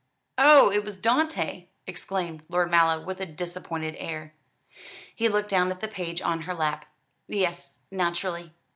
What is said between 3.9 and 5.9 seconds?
air. He looked down at the